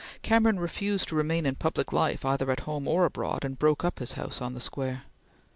Cameron 0.23 0.59
refused 0.59 1.09
to 1.09 1.15
remain 1.15 1.45
in 1.45 1.53
public 1.53 1.93
life 1.93 2.25
either 2.25 2.49
at 2.49 2.61
home 2.61 2.87
or 2.87 3.05
abroad, 3.05 3.45
and 3.45 3.59
broke 3.59 3.85
up 3.85 3.99
his 3.99 4.13
house 4.13 4.41
on 4.41 4.55
the 4.55 4.59
Square. 4.59 5.03